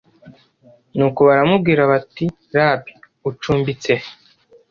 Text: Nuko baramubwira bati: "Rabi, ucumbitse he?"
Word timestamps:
Nuko 0.95 1.19
baramubwira 1.27 1.81
bati: 1.91 2.25
"Rabi, 2.53 2.91
ucumbitse 3.29 3.91
he?" 4.01 4.07